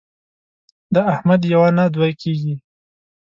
د 0.93 0.95
احمد 1.13 1.41
یوه 1.53 1.69
نه 1.77 1.85
دوې 1.93 2.11
کېږي. 2.21 2.55